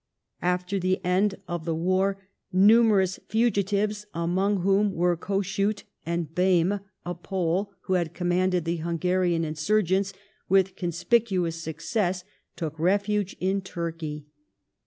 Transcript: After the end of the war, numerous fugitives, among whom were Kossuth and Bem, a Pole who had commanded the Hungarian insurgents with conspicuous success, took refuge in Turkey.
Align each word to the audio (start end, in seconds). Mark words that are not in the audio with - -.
After 0.41 0.79
the 0.79 0.99
end 1.05 1.35
of 1.47 1.63
the 1.63 1.75
war, 1.75 2.17
numerous 2.51 3.19
fugitives, 3.27 4.07
among 4.15 4.61
whom 4.61 4.93
were 4.95 5.15
Kossuth 5.15 5.83
and 6.07 6.33
Bem, 6.33 6.79
a 7.05 7.13
Pole 7.13 7.71
who 7.81 7.93
had 7.93 8.15
commanded 8.15 8.65
the 8.65 8.77
Hungarian 8.77 9.45
insurgents 9.45 10.11
with 10.49 10.75
conspicuous 10.75 11.57
success, 11.61 12.23
took 12.55 12.79
refuge 12.79 13.37
in 13.39 13.61
Turkey. 13.61 14.25